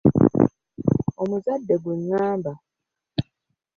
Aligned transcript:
Omuzadde 1.21 1.75
ggwe 1.77 1.93
ngamba. 2.03 2.53